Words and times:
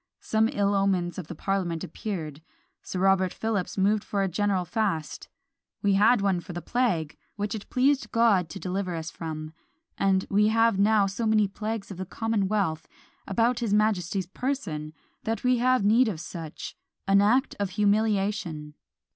Some 0.21 0.49
ill 0.51 0.73
omens 0.73 1.19
of 1.19 1.27
the 1.27 1.35
parliament 1.35 1.83
appeared. 1.83 2.41
Sir 2.81 2.97
Robert 2.97 3.31
Philips 3.31 3.77
moved 3.77 4.03
for 4.03 4.23
a 4.23 4.27
general 4.27 4.65
fast: 4.65 5.29
"we 5.83 5.93
had 5.93 6.21
one 6.21 6.39
for 6.39 6.53
the 6.53 6.59
plague 6.63 7.15
which 7.35 7.53
it 7.53 7.69
pleased 7.69 8.09
God 8.11 8.49
to 8.49 8.59
deliver 8.59 8.95
us 8.95 9.11
from, 9.11 9.53
and 9.99 10.25
we 10.27 10.47
have 10.47 10.79
now 10.79 11.05
so 11.05 11.27
many 11.27 11.47
plagues 11.47 11.91
of 11.91 11.97
the 11.97 12.07
commonwealth 12.07 12.87
about 13.27 13.59
his 13.59 13.75
majesty's 13.75 14.25
person, 14.25 14.91
that 15.23 15.43
we 15.43 15.59
have 15.59 15.85
need 15.85 16.07
of 16.07 16.19
such, 16.19 16.75
an 17.07 17.21
act 17.21 17.55
of 17.59 17.69
humiliation." 17.77 18.73